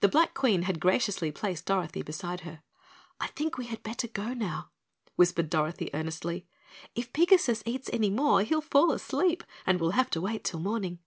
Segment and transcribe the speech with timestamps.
[0.00, 2.60] The Black Queen had graciously placed Dorothy beside her.
[3.18, 4.68] "I think we had better go now,"
[5.14, 6.46] whispered Dorothy earnestly.
[6.94, 10.98] "If Pigasus eats any more he'll fall asleep and we'll have to wait till morning."